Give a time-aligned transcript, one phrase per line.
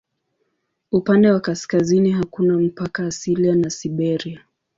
[0.91, 4.45] Upande wa kaskazini hakuna mpaka asilia na Siberia.